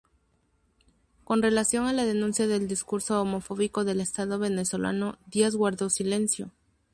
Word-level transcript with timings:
Con 1.25 1.43
relación 1.43 1.85
a 1.85 1.93
la 1.93 2.05
denuncia 2.05 2.47
del 2.47 2.67
discurso 2.67 3.21
homofóbico 3.21 3.83
del 3.85 4.01
estado 4.01 4.39
venezolano, 4.39 5.19
Díaz 5.27 5.55
guardó 5.55 5.91
silencio. 5.91 6.49